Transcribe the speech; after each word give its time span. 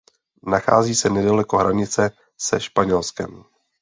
Nachází 0.47 0.95
se 0.95 1.09
nedaleko 1.09 1.57
hranice 1.57 2.11
se 2.37 2.59
Španělskem. 2.59 3.43